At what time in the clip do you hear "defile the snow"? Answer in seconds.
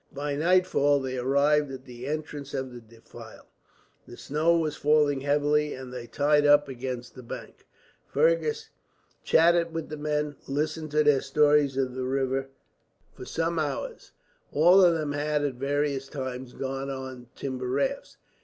2.81-4.57